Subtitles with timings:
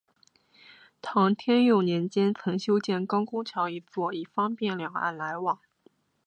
[0.99, 5.59] 唐天佑年间曾修建高公桥一座以方便两岸来往。